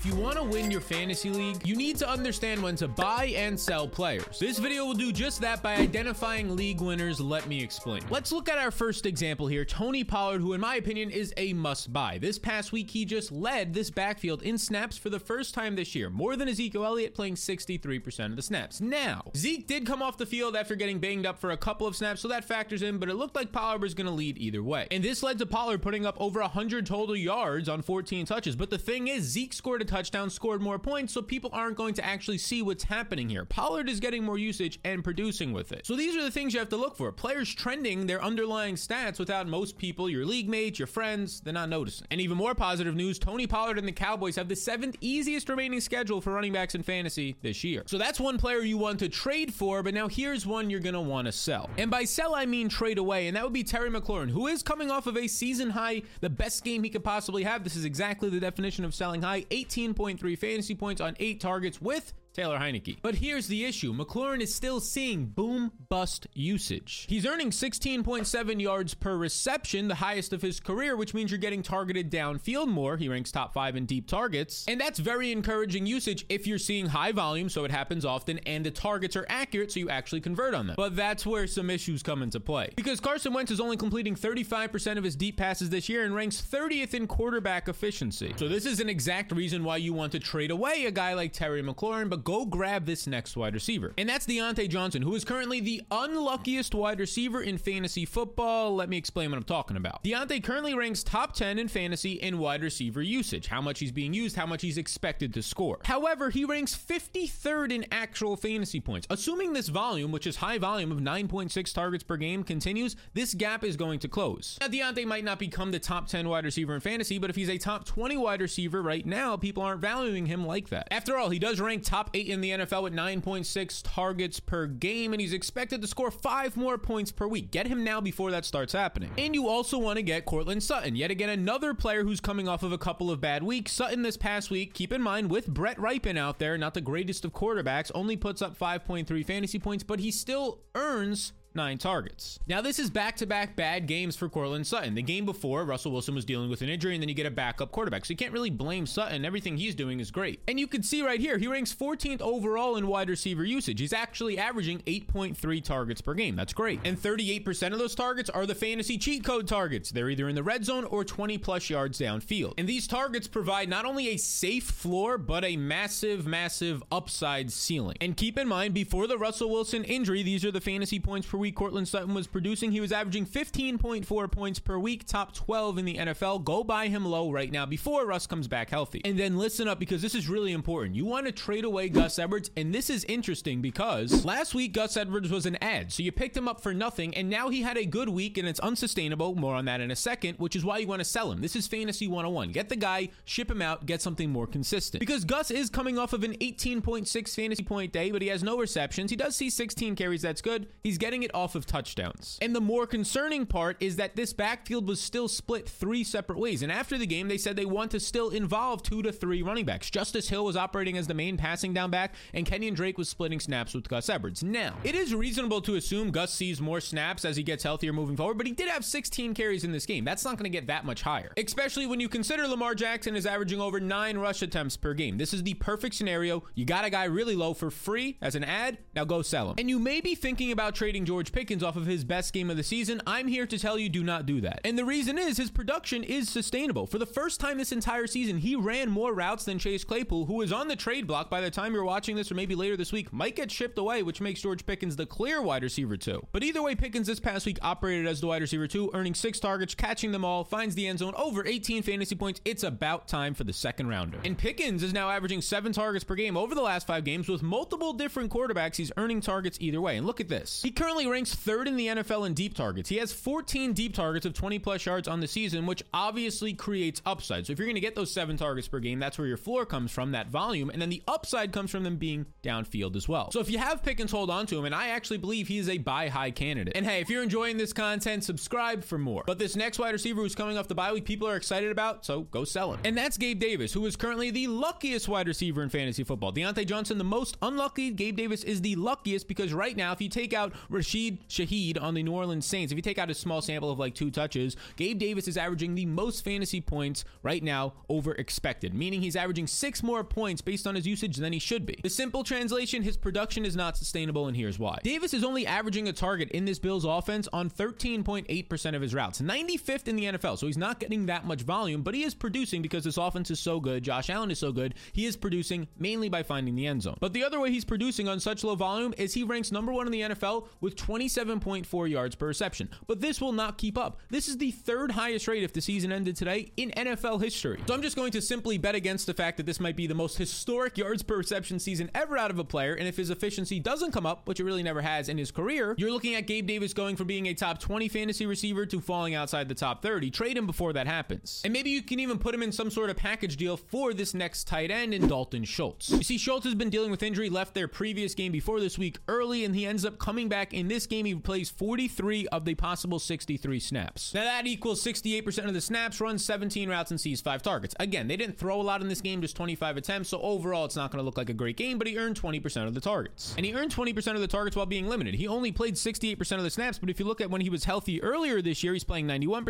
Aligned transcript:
If 0.00 0.06
you 0.06 0.14
want 0.14 0.38
to 0.38 0.44
win 0.44 0.70
your 0.70 0.80
fantasy 0.80 1.28
league, 1.28 1.60
you 1.68 1.76
need 1.76 1.98
to 1.98 2.08
understand 2.08 2.62
when 2.62 2.74
to 2.76 2.88
buy 2.88 3.34
and 3.36 3.60
sell 3.60 3.86
players. 3.86 4.38
This 4.38 4.58
video 4.58 4.86
will 4.86 4.94
do 4.94 5.12
just 5.12 5.42
that 5.42 5.62
by 5.62 5.74
identifying 5.74 6.56
league 6.56 6.80
winners. 6.80 7.20
Let 7.20 7.46
me 7.46 7.62
explain. 7.62 8.00
Let's 8.08 8.32
look 8.32 8.48
at 8.48 8.56
our 8.56 8.70
first 8.70 9.04
example 9.04 9.46
here 9.46 9.66
Tony 9.66 10.02
Pollard, 10.02 10.40
who, 10.40 10.54
in 10.54 10.60
my 10.62 10.76
opinion, 10.76 11.10
is 11.10 11.34
a 11.36 11.52
must 11.52 11.92
buy. 11.92 12.16
This 12.16 12.38
past 12.38 12.72
week, 12.72 12.90
he 12.90 13.04
just 13.04 13.30
led 13.30 13.74
this 13.74 13.90
backfield 13.90 14.40
in 14.40 14.56
snaps 14.56 14.96
for 14.96 15.10
the 15.10 15.20
first 15.20 15.52
time 15.52 15.76
this 15.76 15.94
year, 15.94 16.08
more 16.08 16.34
than 16.34 16.48
Ezekiel 16.48 16.86
Elliott, 16.86 17.14
playing 17.14 17.34
63% 17.34 18.24
of 18.24 18.36
the 18.36 18.42
snaps. 18.42 18.80
Now, 18.80 19.24
Zeke 19.36 19.66
did 19.66 19.84
come 19.84 20.00
off 20.00 20.16
the 20.16 20.24
field 20.24 20.56
after 20.56 20.76
getting 20.76 20.98
banged 20.98 21.26
up 21.26 21.38
for 21.38 21.50
a 21.50 21.58
couple 21.58 21.86
of 21.86 21.94
snaps, 21.94 22.22
so 22.22 22.28
that 22.28 22.46
factors 22.46 22.80
in, 22.80 22.96
but 22.96 23.10
it 23.10 23.16
looked 23.16 23.36
like 23.36 23.52
Pollard 23.52 23.82
was 23.82 23.92
going 23.92 24.06
to 24.06 24.14
lead 24.14 24.38
either 24.38 24.62
way. 24.62 24.88
And 24.90 25.04
this 25.04 25.22
led 25.22 25.36
to 25.40 25.46
Pollard 25.46 25.82
putting 25.82 26.06
up 26.06 26.16
over 26.18 26.40
100 26.40 26.86
total 26.86 27.14
yards 27.14 27.68
on 27.68 27.82
14 27.82 28.24
touches. 28.24 28.56
But 28.56 28.70
the 28.70 28.78
thing 28.78 29.06
is, 29.06 29.24
Zeke 29.24 29.52
scored 29.52 29.82
a 29.82 29.89
touchdown, 29.90 30.30
scored 30.30 30.62
more 30.62 30.78
points, 30.78 31.12
so 31.12 31.20
people 31.20 31.50
aren't 31.52 31.76
going 31.76 31.94
to 31.94 32.04
actually 32.04 32.38
see 32.38 32.62
what's 32.62 32.84
happening 32.84 33.28
here. 33.28 33.44
Pollard 33.44 33.88
is 33.88 34.00
getting 34.00 34.24
more 34.24 34.38
usage 34.38 34.78
and 34.84 35.04
producing 35.04 35.52
with 35.52 35.72
it. 35.72 35.84
So 35.86 35.96
these 35.96 36.16
are 36.16 36.22
the 36.22 36.30
things 36.30 36.54
you 36.54 36.60
have 36.60 36.68
to 36.70 36.76
look 36.76 36.96
for. 36.96 37.12
Players 37.12 37.52
trending 37.54 38.06
their 38.06 38.22
underlying 38.22 38.76
stats 38.76 39.18
without 39.18 39.48
most 39.48 39.76
people, 39.76 40.08
your 40.08 40.24
league 40.24 40.48
mates, 40.48 40.78
your 40.78 40.86
friends, 40.86 41.40
they're 41.40 41.52
not 41.52 41.68
noticing. 41.68 42.06
And 42.10 42.20
even 42.20 42.36
more 42.36 42.54
positive 42.54 42.94
news 42.94 43.18
Tony 43.18 43.46
Pollard 43.46 43.78
and 43.78 43.86
the 43.86 43.92
Cowboys 43.92 44.36
have 44.36 44.48
the 44.48 44.56
seventh 44.56 44.96
easiest 45.00 45.48
remaining 45.48 45.80
schedule 45.80 46.20
for 46.20 46.32
running 46.32 46.52
backs 46.52 46.74
in 46.74 46.82
fantasy 46.82 47.36
this 47.42 47.64
year. 47.64 47.82
So 47.86 47.98
that's 47.98 48.20
one 48.20 48.38
player 48.38 48.60
you 48.60 48.78
want 48.78 49.00
to 49.00 49.08
trade 49.08 49.52
for, 49.52 49.82
but 49.82 49.92
now 49.92 50.08
here's 50.08 50.46
one 50.46 50.70
you're 50.70 50.80
going 50.80 50.94
to 50.94 51.00
want 51.00 51.26
to 51.26 51.32
sell. 51.32 51.68
And 51.76 51.90
by 51.90 52.04
sell, 52.04 52.34
I 52.34 52.46
mean 52.46 52.68
trade 52.68 52.98
away, 52.98 53.26
and 53.26 53.36
that 53.36 53.44
would 53.44 53.52
be 53.52 53.64
Terry 53.64 53.90
McLaurin, 53.90 54.30
who 54.30 54.46
is 54.46 54.62
coming 54.62 54.90
off 54.90 55.06
of 55.06 55.16
a 55.16 55.26
season 55.26 55.70
high, 55.70 56.02
the 56.20 56.30
best 56.30 56.64
game 56.64 56.84
he 56.84 56.90
could 56.90 57.04
possibly 57.04 57.42
have. 57.42 57.64
This 57.64 57.76
is 57.76 57.84
exactly 57.84 58.30
the 58.30 58.40
definition 58.40 58.84
of 58.84 58.94
selling 58.94 59.22
high 59.22 59.46
18.3 59.88 60.38
fantasy 60.38 60.74
points 60.74 61.00
on 61.00 61.16
eight 61.20 61.40
targets 61.40 61.80
with 61.80 62.12
Taylor 62.32 62.58
Heinicke. 62.58 62.98
But 63.02 63.16
here's 63.16 63.46
the 63.46 63.64
issue 63.64 63.94
McLaurin 63.94 64.40
is 64.40 64.54
still 64.54 64.80
seeing 64.80 65.26
boom 65.26 65.72
bust 65.88 66.26
usage. 66.34 67.06
He's 67.08 67.26
earning 67.26 67.50
16.7 67.50 68.60
yards 68.60 68.94
per 68.94 69.16
reception, 69.16 69.88
the 69.88 69.96
highest 69.96 70.32
of 70.32 70.42
his 70.42 70.60
career, 70.60 70.96
which 70.96 71.14
means 71.14 71.30
you're 71.30 71.38
getting 71.38 71.62
targeted 71.62 72.10
downfield 72.10 72.68
more. 72.68 72.96
He 72.96 73.08
ranks 73.08 73.32
top 73.32 73.52
five 73.52 73.76
in 73.76 73.86
deep 73.86 74.06
targets. 74.06 74.64
And 74.68 74.80
that's 74.80 74.98
very 74.98 75.32
encouraging 75.32 75.86
usage 75.86 76.24
if 76.28 76.46
you're 76.46 76.58
seeing 76.58 76.86
high 76.86 77.12
volume, 77.12 77.48
so 77.48 77.64
it 77.64 77.70
happens 77.70 78.04
often, 78.04 78.38
and 78.46 78.64
the 78.64 78.70
targets 78.70 79.16
are 79.16 79.26
accurate, 79.28 79.72
so 79.72 79.80
you 79.80 79.90
actually 79.90 80.20
convert 80.20 80.54
on 80.54 80.66
them. 80.66 80.76
But 80.76 80.96
that's 80.96 81.26
where 81.26 81.46
some 81.46 81.70
issues 81.70 82.02
come 82.02 82.22
into 82.22 82.40
play. 82.40 82.70
Because 82.76 83.00
Carson 83.00 83.32
Wentz 83.32 83.50
is 83.50 83.60
only 83.60 83.76
completing 83.76 84.14
35% 84.14 84.96
of 84.98 85.04
his 85.04 85.16
deep 85.16 85.36
passes 85.36 85.70
this 85.70 85.88
year 85.88 86.04
and 86.04 86.14
ranks 86.14 86.40
30th 86.40 86.94
in 86.94 87.06
quarterback 87.06 87.68
efficiency. 87.68 88.32
So 88.36 88.48
this 88.48 88.66
is 88.66 88.80
an 88.80 88.88
exact 88.88 89.32
reason 89.32 89.64
why 89.64 89.78
you 89.78 89.92
want 89.92 90.12
to 90.12 90.20
trade 90.20 90.50
away 90.50 90.84
a 90.86 90.90
guy 90.90 91.14
like 91.14 91.32
Terry 91.32 91.62
McLaurin, 91.62 92.08
but 92.08 92.19
go 92.20 92.46
grab 92.46 92.86
this 92.86 93.06
next 93.06 93.36
wide 93.36 93.54
receiver. 93.54 93.92
And 93.98 94.08
that's 94.08 94.26
Diontae 94.26 94.68
Johnson, 94.68 95.02
who 95.02 95.14
is 95.14 95.24
currently 95.24 95.60
the 95.60 95.82
unluckiest 95.90 96.74
wide 96.74 97.00
receiver 97.00 97.42
in 97.42 97.58
fantasy 97.58 98.04
football. 98.04 98.74
Let 98.74 98.88
me 98.88 98.96
explain 98.96 99.30
what 99.30 99.36
I'm 99.38 99.44
talking 99.44 99.76
about. 99.76 100.04
Diontae 100.04 100.42
currently 100.42 100.74
ranks 100.74 101.02
top 101.02 101.34
10 101.34 101.58
in 101.58 101.68
fantasy 101.68 102.12
in 102.12 102.38
wide 102.38 102.62
receiver 102.62 103.02
usage, 103.02 103.48
how 103.48 103.60
much 103.60 103.80
he's 103.80 103.92
being 103.92 104.14
used, 104.14 104.36
how 104.36 104.46
much 104.46 104.62
he's 104.62 104.78
expected 104.78 105.34
to 105.34 105.42
score. 105.42 105.78
However, 105.84 106.30
he 106.30 106.44
ranks 106.44 106.74
53rd 106.76 107.72
in 107.72 107.86
actual 107.90 108.36
fantasy 108.36 108.80
points. 108.80 109.06
Assuming 109.10 109.52
this 109.52 109.68
volume, 109.68 110.12
which 110.12 110.26
is 110.26 110.36
high 110.36 110.58
volume 110.58 110.92
of 110.92 110.98
9.6 110.98 111.72
targets 111.74 112.04
per 112.04 112.16
game, 112.16 112.44
continues, 112.44 112.96
this 113.14 113.34
gap 113.34 113.64
is 113.64 113.76
going 113.76 113.98
to 114.00 114.08
close. 114.08 114.58
Now, 114.60 114.68
Diontae 114.68 115.06
might 115.06 115.24
not 115.24 115.38
become 115.38 115.70
the 115.70 115.78
top 115.78 116.06
10 116.08 116.28
wide 116.28 116.44
receiver 116.44 116.74
in 116.74 116.80
fantasy, 116.80 117.18
but 117.18 117.30
if 117.30 117.36
he's 117.36 117.50
a 117.50 117.58
top 117.58 117.84
20 117.84 118.16
wide 118.16 118.40
receiver 118.40 118.82
right 118.82 119.04
now, 119.06 119.36
people 119.36 119.62
aren't 119.62 119.80
valuing 119.80 120.26
him 120.26 120.46
like 120.46 120.68
that. 120.68 120.88
After 120.90 121.16
all, 121.16 121.30
he 121.30 121.38
does 121.38 121.60
rank 121.60 121.84
top 121.84 122.09
8 122.14 122.26
in 122.26 122.40
the 122.40 122.50
NFL 122.50 122.82
with 122.82 122.92
9.6 122.92 123.82
targets 123.84 124.40
per 124.40 124.66
game, 124.66 125.12
and 125.12 125.20
he's 125.20 125.32
expected 125.32 125.80
to 125.82 125.88
score 125.88 126.10
five 126.10 126.56
more 126.56 126.78
points 126.78 127.12
per 127.12 127.26
week. 127.26 127.50
Get 127.50 127.66
him 127.66 127.84
now 127.84 128.00
before 128.00 128.30
that 128.30 128.44
starts 128.44 128.72
happening. 128.72 129.10
And 129.18 129.34
you 129.34 129.48
also 129.48 129.78
want 129.78 129.96
to 129.96 130.02
get 130.02 130.24
Courtland 130.24 130.62
Sutton, 130.62 130.96
yet 130.96 131.10
again, 131.10 131.30
another 131.30 131.74
player 131.74 132.04
who's 132.04 132.20
coming 132.20 132.48
off 132.48 132.62
of 132.62 132.72
a 132.72 132.78
couple 132.78 133.10
of 133.10 133.20
bad 133.20 133.42
weeks. 133.42 133.72
Sutton 133.72 134.02
this 134.02 134.16
past 134.16 134.50
week, 134.50 134.74
keep 134.74 134.92
in 134.92 135.02
mind, 135.02 135.30
with 135.30 135.46
Brett 135.46 135.76
Rypien 135.78 136.18
out 136.18 136.38
there, 136.38 136.56
not 136.58 136.74
the 136.74 136.80
greatest 136.80 137.24
of 137.24 137.32
quarterbacks, 137.32 137.90
only 137.94 138.16
puts 138.16 138.42
up 138.42 138.58
5.3 138.58 139.24
fantasy 139.24 139.58
points, 139.58 139.84
but 139.84 140.00
he 140.00 140.10
still 140.10 140.60
earns 140.74 141.32
nine 141.54 141.78
targets. 141.78 142.38
Now, 142.46 142.60
this 142.60 142.78
is 142.78 142.90
back 142.90 143.16
to 143.16 143.26
back 143.26 143.56
bad 143.56 143.86
games 143.86 144.16
for 144.16 144.28
Courtland 144.28 144.66
Sutton. 144.66 144.94
The 144.94 145.02
game 145.02 145.24
before, 145.24 145.64
Russell 145.64 145.92
Wilson 145.92 146.14
was 146.14 146.24
dealing 146.24 146.50
with 146.50 146.62
an 146.62 146.68
injury, 146.68 146.94
and 146.94 147.02
then 147.02 147.08
you 147.08 147.14
get 147.14 147.26
a 147.26 147.30
backup 147.30 147.72
quarterback. 147.72 148.04
So 148.04 148.12
you 148.12 148.16
can't 148.16 148.32
really 148.32 148.50
blame 148.50 148.86
Sutton. 148.86 149.24
Everything 149.24 149.56
he's 149.56 149.74
doing 149.74 150.00
is 150.00 150.10
great. 150.10 150.40
And 150.46 150.60
you 150.60 150.66
can 150.66 150.82
see 150.82 151.02
right 151.02 151.20
here, 151.20 151.38
he 151.38 151.48
ranks 151.48 151.74
14th 151.74 152.20
overall 152.20 152.76
in 152.76 152.86
wide 152.86 153.08
receiver 153.08 153.44
usage. 153.44 153.80
He's 153.80 153.92
actually 153.92 154.38
averaging 154.38 154.80
8.3 154.80 155.64
targets 155.64 156.00
per 156.00 156.14
game. 156.14 156.36
That's 156.36 156.52
great. 156.52 156.80
And 156.84 157.00
38% 157.00 157.72
of 157.72 157.78
those 157.78 157.94
targets 157.94 158.30
are 158.30 158.46
the 158.46 158.54
fantasy 158.54 158.98
cheat 158.98 159.24
code 159.24 159.48
targets. 159.48 159.90
They're 159.90 160.10
either 160.10 160.28
in 160.28 160.34
the 160.34 160.42
red 160.42 160.64
zone 160.64 160.84
or 160.84 161.04
20 161.04 161.38
plus 161.38 161.68
yards 161.70 161.98
downfield. 161.98 162.54
And 162.58 162.68
these 162.68 162.86
targets 162.86 163.26
provide 163.26 163.68
not 163.68 163.84
only 163.84 164.08
a 164.08 164.16
safe 164.16 164.64
floor, 164.64 165.18
but 165.18 165.44
a 165.44 165.56
massive, 165.56 166.26
massive 166.26 166.82
upside 166.92 167.50
ceiling. 167.50 167.96
And 168.00 168.16
keep 168.16 168.38
in 168.38 168.48
mind, 168.48 168.74
before 168.74 169.06
the 169.06 169.18
Russell 169.18 169.50
Wilson 169.50 169.84
injury, 169.84 170.22
these 170.22 170.44
are 170.44 170.52
the 170.52 170.60
fantasy 170.60 171.00
points 171.00 171.26
per 171.26 171.39
week 171.40 171.56
Courtland 171.56 171.88
Sutton 171.88 172.14
was 172.14 172.26
producing. 172.26 172.70
He 172.70 172.80
was 172.80 172.92
averaging 172.92 173.26
15.4 173.26 174.30
points 174.30 174.58
per 174.58 174.78
week, 174.78 175.06
top 175.06 175.34
12 175.34 175.78
in 175.78 175.84
the 175.84 175.96
NFL. 175.96 176.44
Go 176.44 176.62
buy 176.62 176.86
him 176.88 177.04
low 177.04 177.32
right 177.32 177.50
now 177.50 177.66
before 177.66 178.06
Russ 178.06 178.26
comes 178.26 178.46
back 178.46 178.70
healthy. 178.70 179.00
And 179.04 179.18
then 179.18 179.38
listen 179.38 179.66
up 179.66 179.78
because 179.80 180.02
this 180.02 180.14
is 180.14 180.28
really 180.28 180.52
important. 180.52 180.94
You 180.94 181.04
want 181.04 181.26
to 181.26 181.32
trade 181.32 181.64
away 181.64 181.88
Gus 181.88 182.18
Edwards, 182.18 182.50
and 182.56 182.72
this 182.72 182.90
is 182.90 183.04
interesting 183.04 183.60
because 183.60 184.24
last 184.24 184.54
week 184.54 184.74
Gus 184.74 184.96
Edwards 184.96 185.30
was 185.30 185.46
an 185.46 185.56
add, 185.60 185.92
so 185.92 186.02
you 186.02 186.12
picked 186.12 186.36
him 186.36 186.46
up 186.46 186.60
for 186.60 186.72
nothing, 186.72 187.14
and 187.14 187.28
now 187.28 187.48
he 187.48 187.62
had 187.62 187.76
a 187.76 187.84
good 187.84 188.08
week 188.08 188.38
and 188.38 188.46
it's 188.46 188.60
unsustainable. 188.60 189.34
More 189.34 189.54
on 189.54 189.64
that 189.64 189.80
in 189.80 189.90
a 189.90 189.96
second, 189.96 190.38
which 190.38 190.54
is 190.54 190.64
why 190.64 190.78
you 190.78 190.86
want 190.86 191.00
to 191.00 191.04
sell 191.04 191.32
him. 191.32 191.40
This 191.40 191.56
is 191.56 191.66
Fantasy 191.66 192.06
101. 192.06 192.52
Get 192.52 192.68
the 192.68 192.76
guy, 192.76 193.08
ship 193.24 193.50
him 193.50 193.62
out, 193.62 193.86
get 193.86 194.02
something 194.02 194.30
more 194.30 194.46
consistent. 194.46 195.00
Because 195.00 195.24
Gus 195.24 195.50
is 195.50 195.70
coming 195.70 195.98
off 195.98 196.12
of 196.12 196.22
an 196.22 196.34
18.6 196.34 197.34
fantasy 197.34 197.62
point 197.62 197.92
day, 197.92 198.10
but 198.10 198.22
he 198.22 198.28
has 198.28 198.42
no 198.42 198.58
receptions. 198.58 199.10
He 199.10 199.16
does 199.16 199.36
see 199.36 199.50
16 199.50 199.96
carries, 199.96 200.22
that's 200.22 200.42
good. 200.42 200.68
He's 200.82 200.98
getting 200.98 201.22
it 201.22 201.29
off 201.34 201.54
of 201.54 201.66
touchdowns. 201.66 202.38
And 202.42 202.54
the 202.54 202.60
more 202.60 202.86
concerning 202.86 203.46
part 203.46 203.76
is 203.80 203.96
that 203.96 204.16
this 204.16 204.32
backfield 204.32 204.88
was 204.88 205.00
still 205.00 205.28
split 205.28 205.68
three 205.68 206.04
separate 206.04 206.38
ways. 206.38 206.62
And 206.62 206.72
after 206.72 206.98
the 206.98 207.06
game, 207.06 207.28
they 207.28 207.38
said 207.38 207.56
they 207.56 207.64
want 207.64 207.90
to 207.92 208.00
still 208.00 208.30
involve 208.30 208.82
two 208.82 209.02
to 209.02 209.12
three 209.12 209.42
running 209.42 209.64
backs. 209.64 209.90
Justice 209.90 210.28
Hill 210.28 210.44
was 210.44 210.56
operating 210.56 210.96
as 210.96 211.06
the 211.06 211.14
main 211.14 211.36
passing 211.36 211.72
down 211.72 211.90
back, 211.90 212.14
and 212.34 212.46
Kenyon 212.46 212.74
Drake 212.74 212.98
was 212.98 213.08
splitting 213.08 213.40
snaps 213.40 213.74
with 213.74 213.88
Gus 213.88 214.08
Edwards. 214.08 214.42
Now, 214.42 214.76
it 214.84 214.94
is 214.94 215.14
reasonable 215.14 215.60
to 215.62 215.76
assume 215.76 216.10
Gus 216.10 216.32
sees 216.32 216.60
more 216.60 216.80
snaps 216.80 217.24
as 217.24 217.36
he 217.36 217.42
gets 217.42 217.62
healthier 217.62 217.92
moving 217.92 218.16
forward, 218.16 218.38
but 218.38 218.46
he 218.46 218.52
did 218.52 218.68
have 218.68 218.84
16 218.84 219.34
carries 219.34 219.64
in 219.64 219.72
this 219.72 219.86
game. 219.86 220.04
That's 220.04 220.24
not 220.24 220.36
going 220.36 220.44
to 220.44 220.50
get 220.50 220.66
that 220.68 220.84
much 220.84 221.02
higher, 221.02 221.32
especially 221.36 221.86
when 221.86 222.00
you 222.00 222.08
consider 222.08 222.46
Lamar 222.46 222.74
Jackson 222.74 223.16
is 223.16 223.26
averaging 223.26 223.60
over 223.60 223.80
nine 223.80 224.18
rush 224.18 224.42
attempts 224.42 224.76
per 224.76 224.94
game. 224.94 225.18
This 225.18 225.34
is 225.34 225.42
the 225.42 225.54
perfect 225.54 225.94
scenario. 225.94 226.42
You 226.54 226.64
got 226.64 226.84
a 226.84 226.90
guy 226.90 227.04
really 227.04 227.36
low 227.36 227.54
for 227.54 227.70
free 227.70 228.16
as 228.20 228.34
an 228.34 228.44
add. 228.44 228.78
Now 228.94 229.04
go 229.04 229.22
sell 229.22 229.50
him. 229.50 229.56
And 229.58 229.68
you 229.68 229.78
may 229.78 230.00
be 230.00 230.14
thinking 230.14 230.52
about 230.52 230.74
trading 230.74 231.04
George 231.04 231.19
Pickens 231.28 231.62
off 231.62 231.76
of 231.76 231.86
his 231.86 232.04
best 232.04 232.32
game 232.32 232.50
of 232.50 232.56
the 232.56 232.62
season. 232.62 233.02
I'm 233.06 233.28
here 233.28 233.46
to 233.46 233.58
tell 233.58 233.78
you 233.78 233.88
do 233.88 234.02
not 234.02 234.26
do 234.26 234.40
that. 234.40 234.60
And 234.64 234.78
the 234.78 234.84
reason 234.84 235.18
is 235.18 235.36
his 235.36 235.50
production 235.50 236.02
is 236.02 236.28
sustainable. 236.28 236.86
For 236.86 236.98
the 236.98 237.06
first 237.06 237.40
time 237.40 237.58
this 237.58 237.72
entire 237.72 238.06
season, 238.06 238.38
he 238.38 238.56
ran 238.56 238.90
more 238.90 239.12
routes 239.12 239.44
than 239.44 239.58
Chase 239.58 239.84
Claypool, 239.84 240.24
who 240.24 240.40
is 240.40 240.52
on 240.52 240.68
the 240.68 240.76
trade 240.76 241.06
block 241.06 241.28
by 241.28 241.40
the 241.40 241.50
time 241.50 241.74
you're 241.74 241.84
watching 241.84 242.16
this 242.16 242.32
or 242.32 242.34
maybe 242.34 242.54
later 242.54 242.76
this 242.76 242.92
week, 242.92 243.12
might 243.12 243.36
get 243.36 243.50
shipped 243.50 243.78
away, 243.78 244.02
which 244.02 244.20
makes 244.20 244.40
George 244.40 244.64
Pickens 244.64 244.96
the 244.96 245.06
clear 245.06 245.42
wide 245.42 245.62
receiver 245.62 245.96
two. 245.96 246.26
But 246.32 246.42
either 246.42 246.62
way, 246.62 246.74
Pickens 246.74 247.06
this 247.06 247.20
past 247.20 247.44
week 247.44 247.58
operated 247.60 248.06
as 248.06 248.20
the 248.20 248.26
wide 248.26 248.42
receiver 248.42 248.66
two, 248.66 248.90
earning 248.94 249.14
six 249.14 249.38
targets, 249.38 249.74
catching 249.74 250.12
them 250.12 250.24
all, 250.24 250.44
finds 250.44 250.74
the 250.74 250.86
end 250.86 251.00
zone 251.00 251.14
over 251.16 251.46
18 251.46 251.82
fantasy 251.82 252.14
points. 252.14 252.40
It's 252.44 252.62
about 252.62 253.08
time 253.08 253.34
for 253.34 253.44
the 253.44 253.52
second 253.52 253.88
rounder. 253.88 254.18
And 254.24 254.38
Pickens 254.38 254.82
is 254.82 254.92
now 254.92 255.10
averaging 255.10 255.42
seven 255.42 255.72
targets 255.72 256.04
per 256.04 256.14
game 256.14 256.36
over 256.36 256.54
the 256.54 256.62
last 256.62 256.86
five 256.86 257.04
games 257.04 257.28
with 257.28 257.42
multiple 257.42 257.92
different 257.92 258.30
quarterbacks. 258.30 258.76
He's 258.76 258.92
earning 258.96 259.20
targets 259.20 259.58
either 259.60 259.80
way. 259.80 259.96
And 259.96 260.06
look 260.06 260.20
at 260.20 260.28
this. 260.28 260.62
He 260.62 260.70
currently 260.70 261.06
ranks 261.10 261.34
third 261.34 261.68
in 261.68 261.76
the 261.76 261.88
NFL 261.88 262.26
in 262.26 262.34
deep 262.34 262.54
targets. 262.54 262.88
He 262.88 262.96
has 262.96 263.12
14 263.12 263.72
deep 263.72 263.94
targets 263.94 264.26
of 264.26 264.34
20 264.34 264.58
plus 264.58 264.84
yards 264.86 265.08
on 265.08 265.20
the 265.20 265.26
season, 265.26 265.66
which 265.66 265.82
obviously 265.92 266.54
creates 266.54 267.02
upside. 267.04 267.46
So 267.46 267.52
if 267.52 267.58
you're 267.58 267.66
going 267.66 267.74
to 267.74 267.80
get 267.80 267.94
those 267.94 268.12
seven 268.12 268.36
targets 268.36 268.68
per 268.68 268.78
game, 268.78 268.98
that's 268.98 269.18
where 269.18 269.26
your 269.26 269.36
floor 269.36 269.66
comes 269.66 269.90
from, 269.90 270.12
that 270.12 270.28
volume. 270.28 270.70
And 270.70 270.80
then 270.80 270.88
the 270.88 271.02
upside 271.08 271.52
comes 271.52 271.70
from 271.70 271.82
them 271.82 271.96
being 271.96 272.26
downfield 272.42 272.96
as 272.96 273.08
well. 273.08 273.30
So 273.32 273.40
if 273.40 273.50
you 273.50 273.58
have 273.58 273.82
Pickens, 273.82 274.10
hold 274.10 274.30
on 274.30 274.46
to 274.46 274.58
him. 274.58 274.64
And 274.64 274.74
I 274.74 274.88
actually 274.88 275.18
believe 275.18 275.48
he 275.48 275.58
is 275.58 275.68
a 275.68 275.78
buy 275.78 276.08
high 276.08 276.30
candidate. 276.30 276.76
And 276.76 276.86
hey, 276.86 277.00
if 277.00 277.10
you're 277.10 277.22
enjoying 277.22 277.56
this 277.56 277.72
content, 277.72 278.24
subscribe 278.24 278.84
for 278.84 278.98
more. 278.98 279.24
But 279.26 279.38
this 279.38 279.56
next 279.56 279.78
wide 279.78 279.92
receiver 279.92 280.22
who's 280.22 280.34
coming 280.34 280.56
off 280.56 280.68
the 280.68 280.74
bye 280.74 280.92
week, 280.92 281.04
people 281.04 281.26
are 281.28 281.36
excited 281.36 281.70
about, 281.70 282.04
so 282.04 282.22
go 282.22 282.44
sell 282.44 282.72
him. 282.72 282.80
And 282.84 282.96
that's 282.96 283.16
Gabe 283.16 283.40
Davis, 283.40 283.72
who 283.72 283.84
is 283.86 283.96
currently 283.96 284.30
the 284.30 284.46
luckiest 284.46 285.08
wide 285.08 285.26
receiver 285.26 285.62
in 285.62 285.68
fantasy 285.68 286.04
football. 286.04 286.32
Diontae 286.32 286.66
Johnson, 286.66 286.98
the 286.98 287.04
most 287.04 287.36
unlucky. 287.42 287.90
Gabe 287.90 288.16
Davis 288.16 288.44
is 288.44 288.60
the 288.60 288.76
luckiest 288.76 289.26
because 289.26 289.52
right 289.52 289.76
now, 289.76 289.92
if 289.92 290.00
you 290.00 290.08
take 290.08 290.32
out 290.32 290.52
Rashid 290.68 290.99
Rashid 291.00 291.28
Shaheed 291.28 291.82
on 291.82 291.94
the 291.94 292.02
New 292.02 292.12
Orleans 292.12 292.44
Saints, 292.46 292.72
if 292.72 292.76
you 292.76 292.82
take 292.82 292.98
out 292.98 293.10
a 293.10 293.14
small 293.14 293.40
sample 293.40 293.70
of 293.70 293.78
like 293.78 293.94
two 293.94 294.10
touches, 294.10 294.56
Gabe 294.76 294.98
Davis 294.98 295.28
is 295.28 295.36
averaging 295.36 295.74
the 295.74 295.86
most 295.86 296.24
fantasy 296.24 296.60
points 296.60 297.04
right 297.22 297.42
now 297.42 297.72
over 297.88 298.12
expected, 298.12 298.74
meaning 298.74 299.00
he's 299.00 299.16
averaging 299.16 299.46
six 299.46 299.82
more 299.82 300.04
points 300.04 300.42
based 300.42 300.66
on 300.66 300.74
his 300.74 300.86
usage 300.86 301.16
than 301.16 301.32
he 301.32 301.38
should 301.38 301.64
be. 301.64 301.78
The 301.82 301.90
simple 301.90 302.22
translation, 302.22 302.82
his 302.82 302.96
production 302.96 303.44
is 303.44 303.56
not 303.56 303.76
sustainable, 303.76 304.26
and 304.26 304.36
here's 304.36 304.58
why. 304.58 304.78
Davis 304.82 305.14
is 305.14 305.24
only 305.24 305.46
averaging 305.46 305.88
a 305.88 305.92
target 305.92 306.30
in 306.32 306.44
this 306.44 306.58
Bills 306.58 306.84
offense 306.84 307.28
on 307.32 307.48
13.8% 307.48 308.76
of 308.76 308.82
his 308.82 308.94
routes, 308.94 309.20
95th 309.20 309.88
in 309.88 309.96
the 309.96 310.04
NFL, 310.04 310.38
so 310.38 310.46
he's 310.46 310.58
not 310.58 310.80
getting 310.80 311.06
that 311.06 311.24
much 311.24 311.42
volume, 311.42 311.82
but 311.82 311.94
he 311.94 312.02
is 312.02 312.14
producing 312.14 312.60
because 312.60 312.84
this 312.84 312.98
offense 312.98 313.30
is 313.30 313.40
so 313.40 313.58
good. 313.58 313.82
Josh 313.82 314.10
Allen 314.10 314.30
is 314.30 314.38
so 314.38 314.52
good. 314.52 314.74
He 314.92 315.06
is 315.06 315.16
producing 315.16 315.68
mainly 315.78 316.08
by 316.08 316.22
finding 316.22 316.54
the 316.54 316.66
end 316.66 316.82
zone. 316.82 316.98
But 317.00 317.12
the 317.12 317.24
other 317.24 317.40
way 317.40 317.50
he's 317.50 317.64
producing 317.64 318.08
on 318.08 318.20
such 318.20 318.44
low 318.44 318.54
volume 318.54 318.92
is 318.98 319.14
he 319.14 319.22
ranks 319.22 319.50
number 319.50 319.72
one 319.72 319.86
in 319.86 319.92
the 319.92 320.00
NFL 320.02 320.46
with 320.60 320.76
27.4 320.90 321.88
yards 321.88 322.16
per 322.16 322.26
reception. 322.26 322.68
But 322.88 323.00
this 323.00 323.20
will 323.20 323.30
not 323.30 323.58
keep 323.58 323.78
up. 323.78 324.00
This 324.08 324.26
is 324.26 324.38
the 324.38 324.50
third 324.50 324.90
highest 324.90 325.28
rate 325.28 325.44
if 325.44 325.52
the 325.52 325.60
season 325.60 325.92
ended 325.92 326.16
today 326.16 326.50
in 326.56 326.72
NFL 326.72 327.22
history. 327.22 327.60
So 327.68 327.74
I'm 327.74 327.82
just 327.82 327.94
going 327.94 328.10
to 328.10 328.20
simply 328.20 328.58
bet 328.58 328.74
against 328.74 329.06
the 329.06 329.14
fact 329.14 329.36
that 329.36 329.46
this 329.46 329.60
might 329.60 329.76
be 329.76 329.86
the 329.86 329.94
most 329.94 330.18
historic 330.18 330.76
yards 330.76 331.04
per 331.04 331.16
reception 331.16 331.60
season 331.60 331.90
ever 331.94 332.18
out 332.18 332.32
of 332.32 332.40
a 332.40 332.44
player. 332.44 332.74
And 332.74 332.88
if 332.88 332.96
his 332.96 333.10
efficiency 333.10 333.60
doesn't 333.60 333.92
come 333.92 334.04
up, 334.04 334.26
which 334.26 334.40
it 334.40 334.44
really 334.44 334.64
never 334.64 334.80
has 334.80 335.08
in 335.08 335.16
his 335.16 335.30
career, 335.30 335.76
you're 335.78 335.92
looking 335.92 336.16
at 336.16 336.26
Gabe 336.26 336.48
Davis 336.48 336.74
going 336.74 336.96
from 336.96 337.06
being 337.06 337.26
a 337.28 337.34
top 337.34 337.60
20 337.60 337.86
fantasy 337.88 338.26
receiver 338.26 338.66
to 338.66 338.80
falling 338.80 339.14
outside 339.14 339.48
the 339.48 339.54
top 339.54 339.82
30. 339.82 340.10
Trade 340.10 340.36
him 340.36 340.46
before 340.46 340.72
that 340.72 340.88
happens. 340.88 341.40
And 341.44 341.52
maybe 341.52 341.70
you 341.70 341.82
can 341.82 342.00
even 342.00 342.18
put 342.18 342.34
him 342.34 342.42
in 342.42 342.50
some 342.50 342.70
sort 342.70 342.90
of 342.90 342.96
package 342.96 343.36
deal 343.36 343.56
for 343.56 343.94
this 343.94 344.12
next 344.12 344.48
tight 344.48 344.72
end 344.72 344.92
in 344.92 345.06
Dalton 345.06 345.44
Schultz. 345.44 345.90
You 345.90 346.02
see, 346.02 346.18
Schultz 346.18 346.46
has 346.46 346.56
been 346.56 346.70
dealing 346.70 346.90
with 346.90 347.04
injury, 347.04 347.30
left 347.30 347.54
their 347.54 347.68
previous 347.68 348.14
game 348.14 348.32
before 348.32 348.58
this 348.58 348.76
week 348.76 348.98
early, 349.06 349.44
and 349.44 349.54
he 349.54 349.66
ends 349.66 349.84
up 349.84 349.98
coming 349.98 350.28
back 350.28 350.52
in 350.52 350.66
this 350.80 350.86
game. 350.86 351.04
He 351.04 351.14
plays 351.14 351.50
43 351.50 352.26
of 352.28 352.46
the 352.46 352.54
possible 352.54 352.98
63 352.98 353.60
snaps. 353.60 354.14
Now 354.14 354.24
that 354.24 354.46
equals 354.46 354.82
68% 354.82 355.44
of 355.44 355.52
the 355.52 355.60
snaps, 355.60 356.00
runs 356.00 356.24
17 356.24 356.70
routes, 356.70 356.90
and 356.90 356.98
sees 356.98 357.20
five 357.20 357.42
targets. 357.42 357.74
Again, 357.78 358.08
they 358.08 358.16
didn't 358.16 358.38
throw 358.38 358.58
a 358.58 358.62
lot 358.62 358.80
in 358.80 358.88
this 358.88 359.02
game, 359.02 359.20
just 359.20 359.36
25 359.36 359.76
attempts, 359.76 360.08
so 360.08 360.20
overall 360.22 360.64
it's 360.64 360.76
not 360.76 360.90
going 360.90 361.00
to 361.00 361.04
look 361.04 361.18
like 361.18 361.28
a 361.28 361.34
great 361.34 361.58
game, 361.58 361.76
but 361.76 361.86
he 361.86 361.98
earned 361.98 362.20
20% 362.20 362.66
of 362.66 362.72
the 362.72 362.80
targets. 362.80 363.34
And 363.36 363.44
he 363.44 363.52
earned 363.52 363.74
20% 363.74 364.14
of 364.14 364.20
the 364.20 364.26
targets 364.26 364.56
while 364.56 364.64
being 364.64 364.88
limited. 364.88 365.14
He 365.14 365.28
only 365.28 365.52
played 365.52 365.74
68% 365.74 366.38
of 366.38 366.42
the 366.42 366.50
snaps, 366.50 366.78
but 366.78 366.88
if 366.88 366.98
you 366.98 367.04
look 367.04 367.20
at 367.20 367.30
when 367.30 367.42
he 367.42 367.50
was 367.50 367.64
healthy 367.64 368.02
earlier 368.02 368.40
this 368.40 368.64
year, 368.64 368.72
he's 368.72 368.84
playing 368.84 369.06
91%, 369.06 369.44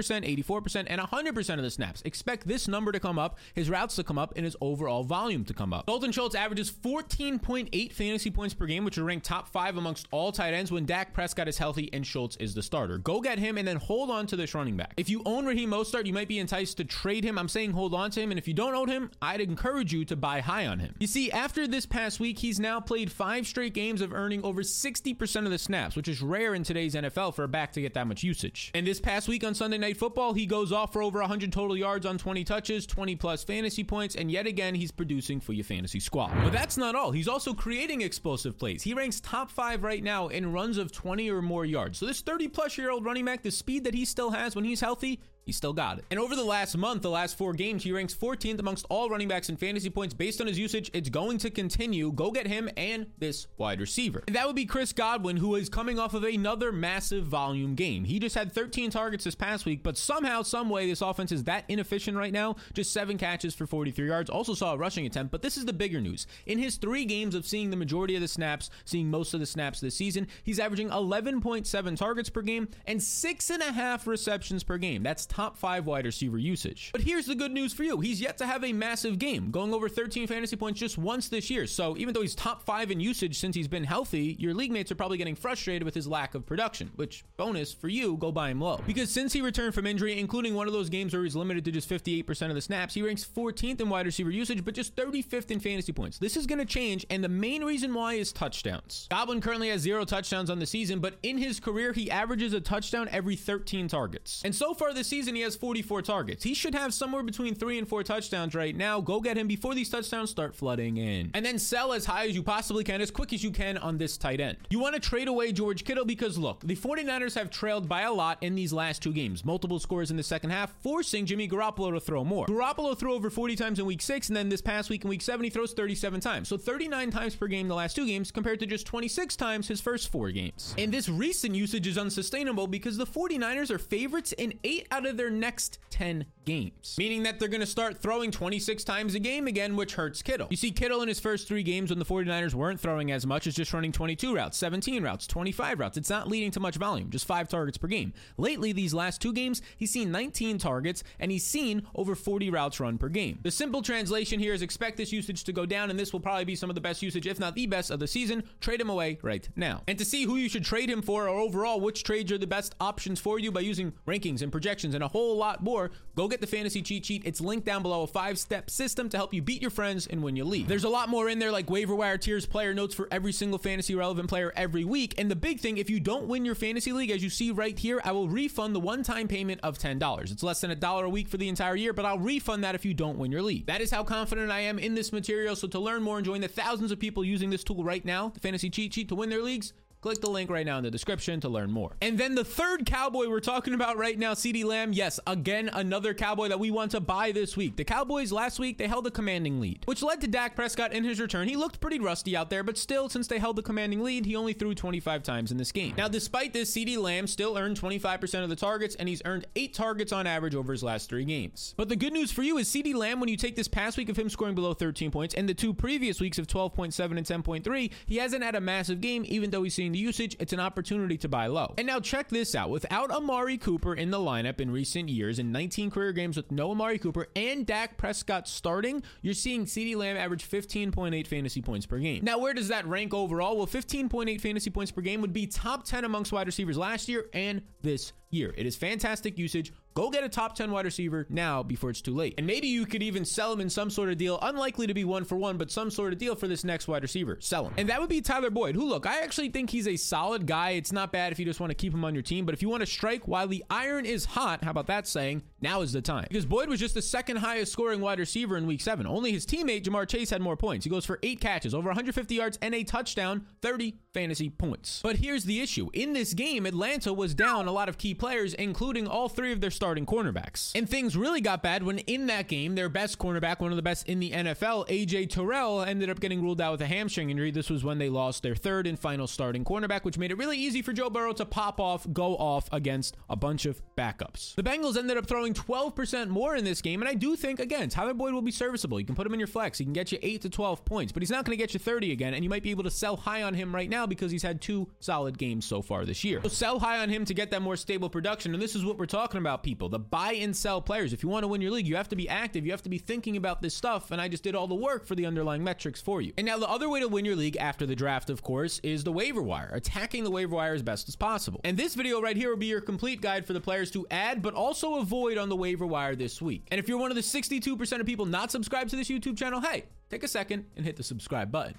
84%, 0.44 0.86
and 0.88 1.00
100% 1.00 1.54
of 1.54 1.62
the 1.62 1.70
snaps. 1.70 2.02
Expect 2.04 2.48
this 2.48 2.66
number 2.66 2.90
to 2.90 2.98
come 2.98 3.20
up, 3.20 3.38
his 3.54 3.70
routes 3.70 3.94
to 3.96 4.02
come 4.02 4.18
up, 4.18 4.32
and 4.34 4.44
his 4.44 4.56
overall 4.60 5.04
volume 5.04 5.44
to 5.44 5.54
come 5.54 5.72
up. 5.72 5.86
Dalton 5.86 6.10
Schultz 6.10 6.34
averages 6.34 6.70
14.8 6.70 7.92
fantasy 7.92 8.30
points 8.30 8.54
per 8.54 8.66
game, 8.66 8.84
which 8.84 8.98
are 8.98 9.04
ranked 9.04 9.26
top 9.26 9.48
five 9.48 9.76
amongst 9.76 10.08
all 10.10 10.32
tight 10.32 10.54
ends 10.54 10.72
when 10.72 10.86
Dak 10.86 11.12
Prescott 11.20 11.49
is 11.49 11.58
healthy 11.58 11.90
and 11.93 12.06
Schultz 12.06 12.37
is 12.37 12.55
the 12.55 12.62
starter. 12.62 12.96
Go 12.96 13.20
get 13.20 13.38
him 13.38 13.58
and 13.58 13.69
then 13.69 13.76
hold 13.76 14.11
on 14.11 14.26
to 14.28 14.37
this 14.37 14.55
running 14.55 14.78
back. 14.78 14.94
If 14.96 15.11
you 15.11 15.20
own 15.26 15.44
Raheem 15.44 15.69
Mostert, 15.69 16.06
you 16.06 16.14
might 16.14 16.28
be 16.28 16.38
enticed 16.38 16.78
to 16.78 16.84
trade 16.84 17.25
him. 17.25 17.37
I'm 17.37 17.46
saying 17.46 17.72
hold 17.72 17.93
on 17.93 18.11
to 18.12 18.22
him, 18.22 18.31
and 18.31 18.38
if 18.38 18.49
you 18.49 18.55
don't 18.55 18.75
own 18.75 18.88
him, 18.88 19.11
I'd 19.20 19.43
encourage 19.43 19.93
you 19.93 20.06
to 20.06 20.17
buy 20.17 20.40
high 20.40 20.67
on 20.67 20.78
him. 20.78 20.94
You 20.99 21.06
see, 21.06 21.31
after 21.31 21.69
this 21.69 21.84
past 21.84 22.20
week, 22.20 22.38
he's 22.38 22.58
now 22.58 22.81
played 22.81 23.12
five 23.12 23.46
straight 23.46 23.75
games 23.75 24.00
of 24.00 24.14
earning 24.14 24.43
over 24.44 24.62
60% 24.62 25.44
of 25.44 25.50
the 25.50 25.58
snaps, 25.58 25.94
which 25.94 26.08
is 26.08 26.22
rare 26.22 26.55
in 26.55 26.62
today's 26.62 26.94
NFL 26.94 27.34
for 27.34 27.44
a 27.44 27.49
back 27.49 27.73
to 27.73 27.82
get 27.82 27.93
that 27.93 28.06
much 28.06 28.23
usage. 28.23 28.70
And 28.73 28.87
this 28.87 28.99
past 28.99 29.28
week 29.28 29.44
on 29.44 29.55
Sunday 29.55 29.76
Night 29.76 29.99
Football, 29.99 30.32
he 30.32 30.46
goes 30.46 30.73
off 30.73 30.90
for 30.90 31.02
over 31.02 31.19
100 31.19 31.52
total 31.52 31.76
yards 31.76 32.06
on 32.06 32.16
20 32.16 32.44
touches, 32.44 32.87
20 32.87 33.14
plus 33.16 33.44
fantasy 33.44 33.84
points, 33.84 34.14
and 34.14 34.31
yet 34.31 34.46
again, 34.46 34.75
he's 34.75 34.90
producing 34.90 35.38
for 35.38 35.52
your 35.52 35.64
fantasy 35.64 36.00
squad. 36.00 36.32
But 36.43 36.55
that's 36.55 36.78
not 36.78 36.94
all. 36.94 37.11
He's 37.11 37.28
also 37.28 37.52
creating 37.52 38.00
explosive 38.00 38.58
plays. 38.58 38.82
He 38.82 38.94
ranks 38.94 39.20
top 39.20 39.50
five 39.50 39.82
right 39.82 40.02
now 40.02 40.28
in 40.28 40.50
runs 40.50 40.78
of 40.78 40.90
20 41.00 41.31
or 41.31 41.41
more 41.41 41.64
yards. 41.64 41.97
So 41.99 42.05
this 42.05 42.20
30 42.20 42.49
plus 42.49 42.76
year 42.76 42.91
old 42.91 43.06
running 43.06 43.25
back, 43.25 43.43
the 43.43 43.50
speed 43.50 43.85
that 43.85 43.94
he 43.94 44.05
still 44.05 44.32
has 44.32 44.55
when 44.55 44.67
he's 44.67 44.82
healthy, 44.82 45.19
he 45.44 45.52
still 45.52 45.72
got 45.72 45.98
it. 45.98 46.04
And 46.10 46.20
over 46.20 46.37
the 46.37 46.44
last 46.44 46.76
month, 46.76 47.02
the 47.02 47.10
last 47.10 47.37
four 47.37 47.52
games, 47.52 47.82
he 47.82 47.92
ranks 47.92 48.14
14th 48.14 48.58
amongst 48.58 48.87
all 48.88 49.08
running 49.08 49.28
backs 49.28 49.48
in 49.48 49.56
fantasy 49.56 49.90
points 49.90 50.14
based 50.14 50.40
on 50.40 50.46
his 50.46 50.58
usage. 50.58 50.90
It's 50.92 51.08
going 51.08 51.38
to 51.38 51.50
continue. 51.50 52.12
Go 52.12 52.31
get 52.31 52.46
him 52.46 52.69
and 52.76 53.06
this 53.19 53.46
wide 53.56 53.81
receiver. 53.81 54.22
And 54.26 54.37
that 54.37 54.46
would 54.46 54.56
be 54.56 54.66
Chris 54.66 54.92
Godwin, 54.92 55.37
who 55.37 55.54
is 55.54 55.69
coming 55.69 55.98
off 55.98 56.14
of 56.14 56.25
another 56.25 56.72
massive 56.72 57.25
volume 57.25 57.75
game. 57.75 58.04
He 58.04 58.19
just 58.19 58.34
had 58.34 58.52
13 58.52 58.90
targets 58.90 59.25
this 59.25 59.34
past 59.34 59.66
week, 59.66 59.82
but 59.82 59.96
somehow, 59.96 60.42
some 60.42 60.69
way, 60.69 60.87
this 60.87 61.02
offense 61.02 61.32
is 61.32 61.44
that 61.44 61.64
inefficient 61.69 62.16
right 62.16 62.32
now. 62.32 62.56
Just 62.75 62.92
seven 62.92 63.19
catches 63.19 63.54
for 63.54 63.66
43 63.66 64.06
yards. 64.06 64.31
Also 64.31 64.54
saw 64.54 64.75
a 64.75 64.78
rushing 64.78 65.06
attempt, 65.06 65.32
but 65.32 65.42
this 65.42 65.56
is 65.56 65.64
the 65.64 65.72
bigger 65.72 66.00
news. 66.00 66.26
In 66.46 66.58
his 66.58 66.76
three 66.76 67.04
games 67.04 67.34
of 67.34 67.46
seeing 67.46 67.70
the 67.70 67.76
majority 67.76 68.14
of 68.14 68.20
the 68.20 68.28
snaps, 68.28 68.70
seeing 68.84 69.10
most 69.10 69.34
of 69.34 69.40
the 69.40 69.46
snaps 69.46 69.81
this 69.81 69.96
season, 69.96 70.28
he's 70.42 70.60
averaging 70.60 70.90
11.7 70.90 71.96
targets 71.96 72.31
per 72.31 72.42
game 72.42 72.69
and 72.87 73.02
six 73.02 73.50
and 73.50 73.62
a 73.62 73.72
half 73.72 74.06
receptions 74.06 74.62
per 74.62 74.78
game. 74.78 75.02
That's 75.02 75.26
top 75.30 75.56
five 75.56 75.86
wide 75.86 76.04
receiver 76.04 76.36
usage. 76.36 76.90
But 76.92 77.00
here's 77.00 77.26
the 77.26 77.34
good 77.34 77.52
news 77.52 77.72
for 77.72 77.84
you. 77.84 78.00
He's 78.00 78.20
yet 78.20 78.36
to 78.38 78.46
have 78.46 78.64
a 78.64 78.72
massive 78.72 79.18
game, 79.18 79.50
going 79.50 79.72
over 79.72 79.88
13 79.88 80.26
fantasy 80.26 80.56
points 80.56 80.80
just 80.80 80.98
once 80.98 81.28
this 81.28 81.48
year. 81.48 81.66
So 81.66 81.96
even 81.96 82.12
though 82.12 82.22
he's 82.22 82.34
top 82.34 82.62
five 82.62 82.90
in 82.90 83.00
usage 83.00 83.38
since 83.38 83.54
he's 83.54 83.68
been 83.68 83.84
healthy, 83.84 84.36
your 84.38 84.52
league 84.52 84.72
mates 84.72 84.90
are 84.90 84.96
probably 84.96 85.18
getting 85.18 85.36
frustrated 85.36 85.84
with 85.84 85.94
his 85.94 86.06
lack 86.08 86.34
of 86.34 86.44
production, 86.44 86.90
which 86.96 87.24
bonus 87.36 87.72
for 87.72 87.88
you, 87.88 88.16
go 88.16 88.32
buy 88.32 88.50
him 88.50 88.60
low. 88.60 88.80
Because 88.86 89.10
since 89.10 89.32
he 89.32 89.40
returned 89.40 89.74
from 89.74 89.86
injury, 89.86 90.18
including 90.18 90.54
one 90.54 90.66
of 90.66 90.72
those 90.72 90.90
games 90.90 91.14
where 91.14 91.22
he's 91.22 91.36
limited 91.36 91.64
to 91.64 91.70
just 91.70 91.88
58% 91.88 92.48
of 92.48 92.54
the 92.54 92.60
snaps, 92.60 92.94
he 92.94 93.02
ranks 93.02 93.24
14th 93.24 93.80
in 93.80 93.88
wide 93.88 94.06
receiver 94.06 94.30
usage, 94.30 94.64
but 94.64 94.74
just 94.74 94.96
35th 94.96 95.50
in 95.50 95.60
fantasy 95.60 95.92
points. 95.92 96.18
This 96.18 96.36
is 96.36 96.46
going 96.46 96.58
to 96.58 96.64
change, 96.64 97.06
and 97.08 97.22
the 97.22 97.28
main 97.28 97.62
reason 97.62 97.94
why 97.94 98.14
is 98.14 98.32
touchdowns. 98.32 99.06
Godwin 99.10 99.40
currently 99.40 99.68
has 99.68 99.80
zero 99.82 100.04
touchdowns 100.04 100.50
on 100.50 100.58
the 100.58 100.66
season, 100.66 100.98
but 100.98 101.18
in 101.22 101.38
his 101.38 101.60
career, 101.60 101.92
he 101.92 102.10
averages 102.10 102.52
a 102.52 102.60
touchdown 102.60 103.08
every 103.12 103.36
13 103.36 103.88
targets. 103.88 104.42
And 104.44 104.54
so 104.54 104.74
far 104.74 104.92
this 104.92 105.06
season, 105.06 105.19
he 105.26 105.43
has 105.43 105.56
44 105.56 106.02
targets. 106.02 106.44
He 106.44 106.55
should 106.55 106.75
have 106.75 106.94
somewhere 106.94 107.22
between 107.22 107.55
three 107.55 107.78
and 107.78 107.88
four 107.88 108.02
touchdowns 108.02 108.55
right 108.55 108.76
now. 108.76 109.00
Go 109.00 109.20
get 109.20 109.37
him 109.37 109.46
before 109.46 109.75
these 109.75 109.90
touchdowns 109.90 110.31
start 110.31 110.55
flooding 110.55 110.96
in. 110.96 111.31
And 111.34 111.44
then 111.44 111.58
sell 111.58 111.93
as 111.93 112.05
high 112.05 112.26
as 112.26 112.34
you 112.34 112.43
possibly 112.43 112.84
can, 112.84 113.00
as 113.00 113.11
quick 113.11 113.32
as 113.32 113.43
you 113.43 113.50
can 113.50 113.78
on 113.78 113.99
this 113.99 114.17
tight 114.17 114.40
end. 114.40 114.56
You 114.70 114.78
want 114.78 114.94
to 114.94 115.00
trade 115.00 115.28
away 115.28 115.52
George 115.52 115.84
Kittle 115.84 116.05
because 116.05 116.38
look, 116.38 116.61
the 116.61 116.76
49ers 116.76 117.34
have 117.34 117.50
trailed 117.50 117.88
by 117.88 118.02
a 118.02 118.12
lot 118.12 118.38
in 118.43 118.55
these 118.55 118.72
last 118.72 119.02
two 119.02 119.12
games. 119.12 119.44
Multiple 119.44 119.78
scores 119.78 120.11
in 120.11 120.17
the 120.17 120.22
second 120.22 120.50
half, 120.50 120.72
forcing 120.82 121.26
Jimmy 121.26 121.49
Garoppolo 121.49 121.93
to 121.93 122.00
throw 122.00 122.25
more. 122.25 122.46
Garoppolo 122.46 122.96
threw 122.96 123.14
over 123.14 123.31
40 123.31 123.56
times 123.56 123.78
in 123.78 123.87
week 123.87 124.02
six, 124.02 124.28
and 124.28 124.37
then 124.37 124.49
this 124.49 124.61
past 124.61 124.90
week 124.90 125.05
in 125.05 125.11
week 125.11 125.23
seven, 125.23 125.44
he 125.44 125.50
throws 125.50 125.73
37 125.73 126.20
times. 126.20 126.49
So 126.49 126.56
39 126.56 127.11
times 127.11 127.34
per 127.34 127.46
game 127.46 127.69
the 127.69 127.75
last 127.75 127.96
two 127.96 128.06
games 128.06 128.31
compared 128.31 128.61
to 128.61 128.66
just 128.66 128.87
26 128.87 129.37
times 129.37 129.69
his 129.69 129.81
first 129.81 130.11
four 130.11 130.31
games. 130.31 130.75
And 130.78 130.93
this 130.93 131.08
recent 131.08 131.55
usage 131.55 131.87
is 131.87 131.99
unsustainable 131.99 132.66
because 132.66 132.96
the 132.96 133.06
49ers 133.06 133.70
are 133.70 133.78
favorites 133.78 134.32
in 134.32 134.58
eight 134.64 134.87
out 134.90 135.06
of 135.06 135.09
their 135.12 135.30
next 135.30 135.78
10 135.90 136.26
games, 136.44 136.96
meaning 136.98 137.22
that 137.24 137.38
they're 137.38 137.48
going 137.48 137.60
to 137.60 137.66
start 137.66 137.98
throwing 137.98 138.30
26 138.30 138.82
times 138.84 139.14
a 139.14 139.18
game 139.18 139.46
again, 139.46 139.76
which 139.76 139.94
hurts 139.94 140.22
Kittle. 140.22 140.46
You 140.50 140.56
see, 140.56 140.70
Kittle 140.70 141.02
in 141.02 141.08
his 141.08 141.20
first 141.20 141.46
three 141.46 141.62
games 141.62 141.90
when 141.90 141.98
the 141.98 142.04
49ers 142.04 142.54
weren't 142.54 142.80
throwing 142.80 143.12
as 143.12 143.26
much 143.26 143.46
is 143.46 143.54
just 143.54 143.73
running 143.73 143.92
22 143.92 144.35
routes, 144.35 144.56
17 144.56 145.02
routes, 145.02 145.26
25 145.26 145.78
routes. 145.78 145.96
It's 145.96 146.11
not 146.11 146.28
leading 146.28 146.50
to 146.52 146.61
much 146.61 146.76
volume, 146.76 147.11
just 147.11 147.26
five 147.26 147.49
targets 147.49 147.78
per 147.78 147.87
game. 147.87 148.12
Lately, 148.37 148.73
these 148.73 148.94
last 148.94 149.20
two 149.20 149.32
games, 149.32 149.62
he's 149.76 149.92
seen 149.92 150.11
19 150.11 150.58
targets 150.58 151.04
and 151.18 151.30
he's 151.30 151.44
seen 151.44 151.87
over 151.94 152.14
40 152.14 152.50
routes 152.50 152.80
run 152.80 152.99
per 152.99 153.08
game. 153.08 153.38
The 153.42 153.50
simple 153.50 153.82
translation 153.82 154.40
here 154.40 154.54
is 154.54 154.62
expect 154.62 154.96
this 154.96 155.12
usage 155.12 155.44
to 155.44 155.52
go 155.52 155.66
down, 155.66 155.90
and 155.90 155.99
this 155.99 156.12
will 156.12 156.20
probably 156.20 156.44
be 156.44 156.56
some 156.56 156.70
of 156.70 156.75
the 156.75 156.80
best 156.80 157.02
usage, 157.02 157.26
if 157.26 157.38
not 157.38 157.54
the 157.54 157.66
best, 157.66 157.90
of 157.90 158.00
the 158.00 158.06
season. 158.06 158.42
Trade 158.61 158.80
him 158.80 158.90
away 158.90 159.18
right 159.23 159.49
now. 159.56 159.82
And 159.87 159.99
to 159.99 160.04
see 160.04 160.25
who 160.25 160.37
you 160.37 160.49
should 160.49 160.64
trade 160.64 160.90
him 160.90 161.02
for 161.02 161.28
or 161.28 161.38
overall 161.38 161.80
which 161.80 162.04
trades 162.04 162.32
are 162.32 162.38
the 162.38 162.46
best 162.46 162.75
options 162.80 163.20
for 163.20 163.38
you 163.38 163.52
by 163.52 163.61
using 163.61 163.92
rankings 164.06 164.42
and 164.42 164.50
projections 164.50 164.94
and 164.94 165.00
a 165.02 165.09
whole 165.09 165.37
lot 165.37 165.62
more, 165.62 165.90
go 166.16 166.28
get 166.28 166.40
the 166.40 166.47
fantasy 166.47 166.83
cheat 166.83 167.04
sheet. 167.07 167.23
It's 167.25 167.40
linked 167.40 167.66
down 167.66 167.83
below 167.83 168.02
a 168.02 168.07
five 168.07 168.38
step 168.38 168.71
system 168.71 169.09
to 169.11 169.16
help 169.16 169.35
you 169.35 169.42
beat 169.42 169.61
your 169.61 169.71
friends 169.71 170.07
and 170.07 170.23
win 170.23 170.37
your 170.37 170.47
league. 170.47 170.66
There's 170.66 170.85
a 170.85 170.88
lot 170.88 171.09
more 171.09 171.28
in 171.28 171.38
there, 171.38 171.52
like 171.52 171.71
waiver 171.71 171.95
wire 171.95 172.19
tiers, 172.19 172.47
player 172.47 172.75
notes 172.75 172.95
for 172.95 173.09
every 173.11 173.33
single 173.33 173.59
fantasy 173.59 173.95
relevant 173.95 174.28
player 174.28 174.52
every 174.57 174.85
week. 174.85 175.14
And 175.19 175.30
the 175.30 175.37
big 175.37 175.61
thing, 175.61 175.78
if 175.78 175.90
you 175.90 176.00
don't 176.00 176.26
win 176.26 176.45
your 176.45 176.54
fantasy 176.54 176.92
league, 176.92 177.11
as 177.11 177.23
you 177.23 177.30
see 177.30 177.50
right 177.50 177.78
here, 177.78 178.00
I 178.04 178.12
will 178.12 178.28
refund 178.28 178.75
the 178.75 178.80
one 178.80 179.02
time 179.02 179.28
payment 179.28 179.61
of 179.62 179.78
$10. 179.78 180.30
It's 180.30 180.42
less 180.42 180.61
than 180.61 180.71
a 180.71 180.76
dollar 180.76 181.04
a 181.04 181.11
week 181.11 181.28
for 181.28 181.37
the 181.37 181.49
entire 181.49 181.76
year, 181.76 181.92
but 181.92 182.04
I'll 182.04 182.19
refund 182.19 182.64
that 182.64 182.75
if 182.75 182.85
you 182.85 182.95
don't 182.95 183.19
win 183.19 183.33
your 183.33 183.42
league. 183.42 183.66
That 183.66 183.80
is 183.80 183.90
how 183.90 184.04
confident 184.04 184.50
I 184.50 184.61
am 184.61 184.78
in 184.78 184.95
this 184.95 185.12
material. 185.12 185.57
So 185.57 185.69
to 185.69 185.78
learn 185.78 186.02
more 186.02 186.19
and 186.19 186.26
join 186.26 186.40
the 186.40 186.49
thousands 186.49 186.90
of 186.92 186.99
people 186.99 187.25
using 187.25 187.50
this 187.50 187.64
tool 187.64 187.85
right 187.85 188.04
now, 188.04 188.28
the 188.28 188.40
fantasy 188.40 188.71
cheat 188.71 188.95
sheet 188.95 189.09
to 189.09 189.14
win 189.14 189.30
their 189.30 189.42
leagues, 189.42 189.73
Click 190.00 190.23
the 190.23 190.30
link 190.30 190.49
right 190.49 190.64
now 190.64 190.78
in 190.78 190.85
the 190.85 190.90
description 190.90 191.42
to 191.42 191.49
learn 191.50 191.71
more. 191.71 191.92
And 192.00 192.16
then 192.16 192.35
the 192.35 192.45
third 192.45 192.87
cowboy 192.87 193.28
we're 193.28 193.38
talking 193.38 193.75
about 193.75 193.99
right 193.99 194.19
now, 194.19 194.33
CeeDee 194.33 194.64
Lamb. 194.64 194.95
Yes, 194.95 195.21
again, 195.26 195.69
another 195.75 196.14
cowboy 196.14 196.49
that 196.49 196.59
we 196.59 196.71
want 196.71 196.92
to 196.92 197.00
buy 197.00 197.33
this 197.33 197.54
week. 197.54 197.76
The 197.76 197.85
Cowboys 197.85 198.33
last 198.33 198.59
week, 198.59 198.78
they 198.78 198.88
held 198.88 199.07
a 199.07 199.11
commanding 199.11 199.61
lead, 199.61 199.83
which 199.85 200.02
led 200.02 200.23
to 200.23 200.26
Dak 200.26 200.57
Prescott 200.57 200.95
in 200.95 201.04
his 201.04 201.21
return. 201.21 201.49
He 201.49 201.57
looked 201.57 201.80
pretty 201.80 201.99
rusty 201.99 202.35
out 202.35 202.49
there, 202.49 202.62
but 202.62 202.78
still, 202.78 203.11
since 203.11 203.26
they 203.26 203.38
held 203.38 203.57
the 203.57 203.62
commanding 203.62 204.02
lead, 204.02 204.25
he 204.25 204.37
only 204.37 204.54
threw 204.54 204.75
25 204.75 205.23
times 205.23 205.52
in 205.52 205.59
this 205.59 205.71
game. 205.71 205.95
Now, 205.99 206.09
despite 206.09 206.54
this, 206.54 206.73
CeeDee 206.75 206.97
Lamb 206.97 207.26
still 207.26 207.59
earned 207.59 207.78
25% 207.78 208.42
of 208.42 208.49
the 208.49 208.57
targets, 208.57 208.95
and 208.95 209.07
he's 209.07 209.21
earned 209.26 209.47
eight 209.54 209.75
targets 209.75 210.12
on 210.12 210.26
average 210.26 210.54
over 210.54 210.73
his 210.73 210.83
last 210.83 211.11
three 211.11 211.26
games. 211.26 211.75
But 211.76 211.90
the 211.90 211.97
good 211.97 212.14
news 212.14 212.33
for 212.33 212.42
you 212.42 212.57
is 212.57 212.71
CeeDee 212.71 212.95
Lamb, 212.95 213.21
when 213.21 213.28
you 213.28 213.37
take 213.37 213.54
this 213.54 213.69
past 213.69 213.99
week 213.99 214.09
of 214.09 214.19
him 214.19 214.30
scoring 214.30 214.54
below 214.54 214.73
13 214.73 215.11
points 215.11 215.35
and 215.35 215.47
the 215.47 215.52
two 215.52 215.75
previous 215.75 216.23
weeks 216.23 216.38
of 216.38 216.47
12.7 216.47 217.19
and 217.19 217.45
10.3, 217.45 217.90
he 218.07 218.16
hasn't 218.16 218.42
had 218.42 218.54
a 218.54 218.62
massive 218.62 219.02
game, 219.02 219.25
even 219.26 219.50
though 219.50 219.62
he's 219.62 219.75
seen 219.75 219.89
the 219.92 219.99
usage, 219.99 220.37
it's 220.40 220.52
an 220.52 220.61
opportunity 220.61 221.16
to 221.18 221.28
buy 221.28 221.47
low. 221.47 221.75
And 221.78 221.87
now 221.87 222.00
check 222.00 222.28
this 222.28 222.54
out. 222.54 222.70
Without 222.70 223.11
Amari 223.11 223.59
Cooper 223.59 223.94
in 223.94 224.11
the 224.11 224.18
lineup 224.18 224.61
in 224.61 224.70
recent 224.70 225.09
years, 225.09 225.38
in 225.38 225.52
19 225.52 225.90
career 225.90 226.12
games 226.12 226.37
with 226.37 226.50
no 226.50 226.70
Amari 226.70 226.99
Cooper 226.99 227.26
and 227.37 227.66
Dak 227.66 227.97
Prescott 227.97 228.49
starting, 228.49 229.02
you're 229.23 229.35
seeing 229.35 229.64
CeeDee 229.64 229.97
Lamb 229.97 230.16
average 230.16 230.49
15.8 230.49 231.26
fantasy 231.26 231.62
points 231.62 231.87
per 231.87 231.99
game. 231.99 232.25
Now, 232.25 232.38
where 232.38 232.54
does 232.54 232.68
that 232.68 232.87
rank 232.87 233.14
overall? 233.14 233.56
Well, 233.56 233.66
15.8 233.66 234.40
fantasy 234.40 234.70
points 234.70 234.92
per 234.92 235.00
game 235.00 235.20
would 235.20 235.32
be 235.32 235.47
top 235.47 235.85
10 235.85 236.04
amongst 236.04 236.32
wide 236.32 236.47
receivers 236.47 236.76
last 236.76 237.09
year 237.09 237.26
and 237.32 237.62
this 237.82 238.12
year. 238.30 238.54
It 238.56 238.66
is 238.66 238.76
fantastic 238.76 239.38
usage. 239.38 239.73
Go 239.94 240.09
get 240.11 240.23
a 240.23 240.28
top 240.28 240.54
10 240.54 240.70
wide 240.70 240.85
receiver 240.85 241.26
now 241.28 241.62
before 241.62 241.90
it's 241.90 242.00
too 242.00 242.14
late. 242.14 242.35
And 242.38 242.47
maybe 242.47 242.68
you 242.68 242.87
could 242.87 243.02
even 243.02 243.25
sell 243.25 243.52
him 243.52 243.61
in 243.61 243.68
some 243.68 243.90
sort 243.90 244.11
of 244.11 244.18
deal, 244.18 244.38
unlikely 244.40 244.87
to 244.87 244.94
be 244.94 245.04
one 245.04 245.25
for 245.25 245.37
one, 245.37 245.56
but 245.56 245.70
some 245.70 245.90
sort 245.90 246.12
of 246.12 246.18
deal 246.18 246.37
for 246.37 246.47
this 246.47 246.62
next 246.62 246.87
wide 246.87 247.02
receiver. 247.02 247.38
Sell 247.40 247.66
him. 247.66 247.75
And 247.76 247.88
that 247.88 248.00
would 248.00 248.09
be 248.09 248.20
Tyler 248.20 248.50
Boyd, 248.50 248.76
who, 248.76 248.88
look, 248.88 249.04
I 249.06 249.20
actually 249.23 249.49
think 249.49 249.70
he's 249.70 249.88
a 249.88 249.97
solid 249.97 250.47
guy. 250.47 250.70
It's 250.70 250.92
not 250.92 251.11
bad 251.11 251.32
if 251.32 251.38
you 251.38 251.44
just 251.44 251.59
want 251.59 251.70
to 251.70 251.75
keep 251.75 251.92
him 251.92 252.04
on 252.04 252.14
your 252.14 252.23
team, 252.23 252.47
but 252.47 252.54
if 252.54 252.62
you 252.62 252.68
want 252.68 252.82
to 252.82 252.87
strike 252.87 253.26
while 253.26 253.49
the 253.49 253.64
iron 253.68 254.06
is 254.06 254.25
hot, 254.25 254.62
how 254.62 254.70
about 254.70 254.87
that 254.87 255.09
saying? 255.09 255.42
Now 255.61 255.82
is 255.82 255.92
the 255.92 256.00
time. 256.00 256.26
Because 256.28 256.47
Boyd 256.47 256.68
was 256.68 256.78
just 256.78 256.94
the 256.94 257.02
second 257.02 257.37
highest 257.37 257.73
scoring 257.73 258.00
wide 258.00 258.20
receiver 258.20 258.56
in 258.56 258.66
week 258.66 258.80
seven. 258.80 259.06
Only 259.06 259.32
his 259.32 259.44
teammate, 259.44 259.82
Ja'Marr 259.82 260.09
Chase, 260.09 260.30
had 260.30 260.40
more 260.40 260.56
points. 260.56 260.85
He 260.85 260.90
goes 260.90 261.04
for 261.04 261.18
eight 261.23 261.40
catches, 261.40 261.75
over 261.75 261.88
150 261.88 262.35
yards, 262.35 262.59
and 262.62 262.75
a 262.75 262.85
touchdown, 262.85 263.44
30 263.62 263.97
fantasy 264.12 264.50
points. 264.50 265.00
But 265.02 265.17
here's 265.17 265.45
the 265.45 265.61
issue. 265.61 265.88
In 265.93 266.12
this 266.12 266.35
game, 266.35 266.67
Atlanta 266.67 267.12
was 267.12 267.35
down 267.35 267.67
a 267.67 267.73
lot 267.73 267.88
of 267.88 267.99
key 267.99 268.14
players, 268.14 268.55
including 268.55 269.07
all 269.07 269.29
three 269.29 269.52
of 269.52 269.61
their 269.61 269.71
starting 269.71 270.07
cornerbacks. 270.07 270.73
And 270.75 270.88
things 270.88 271.17
really 271.17 271.40
got 271.40 271.62
bad 271.62 271.83
when 271.83 271.99
in 272.00 272.26
that 272.26 272.49
game, 272.49 272.75
their 272.75 272.88
best 272.88 273.19
cornerback, 273.19 273.61
one 273.61 273.71
of 273.71 273.76
the 273.76 273.83
best 273.83 274.09
in 274.09 274.21
the 274.21 274.31
NFL, 274.31 274.88
AJ 274.88 275.31
Terrell, 275.31 275.83
ended 275.83 276.11
up 276.11 276.21
getting 276.21 276.43
ruled 276.43 276.61
out 276.61 276.73
with 276.73 276.83
a 276.83 276.87
hamstring 276.87 277.31
injury. 277.31 277.50
This 277.50 277.71
was 277.71 277.85
when 277.85 277.99
they 277.99 278.09
lost 278.09 278.43
their 278.43 278.57
third 278.57 278.87
and 278.87 278.99
final 278.99 279.26
starting 279.26 279.64
cornerback, 279.64 280.05
which 280.05 280.19
made 280.19 280.31
it 280.31 280.38
really 280.38 280.59
easy 280.59 280.83
for 280.83 280.93
Joe 280.93 281.11
Burrow 281.11 281.33
to 281.35 281.45
pop 281.45 281.81
off, 281.81 282.07
go 282.12 282.37
off 282.37 282.69
against 282.73 283.17
a 283.29 283.37
bunch 283.37 283.67
of 283.67 283.81
backups. 283.97 284.55
The 284.55 284.62
Bengals 284.62 284.97
ended 284.97 285.17
up 285.17 285.26
throwing 285.26 285.55
12% 285.55 286.29
more 286.29 286.57
in 286.57 286.64
this 286.64 286.83
game, 286.83 287.00
and 287.00 287.09
I 287.09 287.14
do 287.14 287.37
think, 287.37 287.61
again, 287.61 287.88
Tyler 287.88 288.14
Boyd 288.14 288.33
will 288.33 288.43
be 288.43 288.50
serviceable. 288.50 288.99
You 288.99 289.07
can 289.07 289.14
put 289.14 289.26
him 289.26 289.35
in 289.35 289.40
your 289.40 289.47
flex. 289.47 289.79
He 289.79 289.85
can 289.85 289.93
get 289.93 290.11
you 290.12 290.19
8 290.23 290.43
to 290.43 290.50
12 290.50 290.85
points, 290.85 291.12
but 291.12 291.23
he's 291.23 291.31
not 291.31 291.45
going 291.45 291.57
to 291.57 291.62
get 291.62 291.75
you 291.75 291.81
30 291.81 292.12
again, 292.12 292.35
and 292.35 292.43
you 292.43 292.50
might 292.50 292.62
be 292.62 292.71
able 292.71 292.85
to 292.85 292.90
sell 292.90 293.17
high 293.17 293.43
on 293.43 293.55
him 293.55 293.75
right 293.75 293.88
now 294.00 294.07
because 294.07 294.33
he's 294.33 294.42
had 294.42 294.61
two 294.61 294.88
solid 294.99 295.37
games 295.37 295.64
so 295.64 295.83
far 295.83 296.04
this 296.04 296.25
year. 296.25 296.40
So 296.42 296.49
sell 296.49 296.78
high 296.78 297.02
on 297.02 297.11
him 297.11 297.25
to 297.26 297.35
get 297.35 297.50
that 297.50 297.62
more 297.62 297.76
stable 297.76 298.09
production, 298.09 298.54
and 298.54 298.62
this 298.62 298.75
is 298.75 298.85
what 298.85 298.99
we're 298.99 299.07
talking 299.07 299.38
about, 299.38 299.62
people. 299.62 299.88
The 299.88 299.99
buy 299.99 300.33
and 300.33 300.57
sell 300.57 300.80
players. 300.80 301.12
If 301.12 301.23
you 301.23 301.28
want 301.28 301.45
to 301.45 301.49
win 301.49 301.61
your 301.61 301.71
league, 301.71 301.87
you 301.87 301.97
have 301.97 302.09
to 302.09 302.16
be 302.16 302.28
active. 302.28 302.64
You 302.64 302.73
have 302.73 302.83
to 302.83 302.88
be 302.88 302.99
thinking 302.99 303.37
about 303.37 303.61
this 303.61 303.75
stuff, 303.75 304.11
and 304.11 304.21
I 304.21 304.28
just 304.28 304.42
did 304.42 304.54
all 304.54 304.66
the 304.66 304.75
work 304.75 305.07
for 305.07 305.14
the 305.14 305.26
underlying 305.26 305.62
metrics 305.62 306.00
for 306.00 306.23
you. 306.23 306.33
And 306.38 306.47
now 306.47 306.59
the 306.59 306.69
other 306.69 306.88
way 306.88 307.00
to 307.00 307.09
win 307.09 307.25
your 307.25 307.37
league 307.37 307.57
after 307.59 307.87
the 307.87 307.95
draft, 307.95 308.30
of 308.30 308.42
course, 308.42 308.80
is 308.83 309.04
the 309.04 309.12
waiver 309.12 309.42
wire, 309.42 309.71
attacking 309.75 310.25
the 310.25 310.30
waiver 310.30 310.54
wire 310.54 310.75
as 310.75 310.83
best 310.83 311.09
as 311.09 311.16
possible. 311.16 311.61
And 311.64 311.76
this 311.76 311.95
video 311.95 312.23
right 312.23 312.37
here 312.37 312.50
will 312.50 312.57
be 312.57 312.66
your 312.66 312.80
complete 312.80 313.21
guide 313.21 313.47
for 313.47 313.52
the 313.52 313.61
players 313.61 313.90
to 313.92 314.07
add, 314.11 314.40
but 314.40 314.54
also 314.54 314.97
avoid 314.97 315.37
on 315.37 315.49
the 315.49 315.57
waiver 315.57 315.87
wire 315.87 316.16
this 316.16 316.40
week. 316.40 316.66
And 316.71 316.78
if 316.78 316.88
you're 316.88 316.99
one 316.99 317.11
of 317.11 317.16
the 317.16 317.23
62% 317.23 318.00
of 318.00 318.07
people 318.07 318.26
not 318.26 318.50
subscribed 318.50 318.90
to 318.90 318.97
this 318.97 319.11
YouTube 319.11 319.37
channel, 319.37 319.61
hey, 319.61 319.85
take 320.09 320.25
a 320.25 320.28
second 320.28 320.64
and 320.76 320.87
hit 320.87 320.97
the 320.97 321.02
subscribe 321.02 321.52
button. 321.52 321.69